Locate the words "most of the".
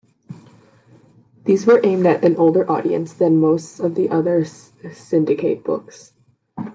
3.39-4.09